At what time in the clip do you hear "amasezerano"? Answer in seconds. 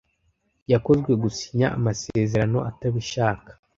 1.77-2.59